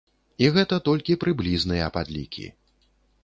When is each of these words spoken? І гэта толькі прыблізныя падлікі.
І 0.43 0.47
гэта 0.55 0.79
толькі 0.87 1.17
прыблізныя 1.25 1.91
падлікі. 1.97 2.47